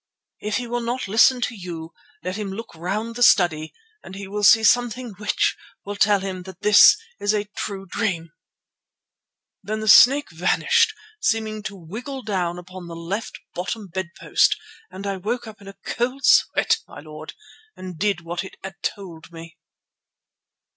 If 0.39 0.57
he 0.57 0.65
will 0.65 0.81
not 0.81 1.07
listen 1.07 1.41
to 1.41 1.53
you 1.55 1.93
let 2.23 2.35
him 2.35 2.51
look 2.51 2.73
round 2.73 3.15
the 3.15 3.21
study 3.21 3.71
and 4.01 4.15
he 4.15 4.27
will 4.27 4.43
see 4.43 4.63
something 4.63 5.11
which 5.19 5.55
will 5.85 5.95
tell 5.95 6.21
him 6.21 6.41
that 6.49 6.61
this 6.61 6.97
is 7.19 7.35
a 7.35 7.43
true 7.55 7.85
dream." 7.85 8.31
"'Then 9.61 9.79
the 9.81 9.87
snake 9.87 10.31
vanished, 10.31 10.95
seeming 11.19 11.61
to 11.61 11.85
wriggle 11.87 12.23
down 12.23 12.55
the 12.55 12.95
left 12.95 13.39
bottom 13.53 13.85
bed 13.89 14.07
post, 14.19 14.57
and 14.89 15.05
I 15.05 15.17
woke 15.17 15.45
up 15.45 15.61
in 15.61 15.67
a 15.67 15.77
cold 15.85 16.25
sweat, 16.25 16.79
my 16.87 16.99
lord, 16.99 17.35
and 17.75 17.99
did 17.99 18.21
what 18.21 18.43
it 18.43 18.57
had 18.63 18.77
told 18.81 19.31
me. 19.31 19.59